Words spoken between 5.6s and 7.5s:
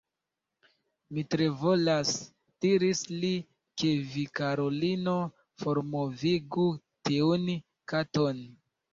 formovigu tiun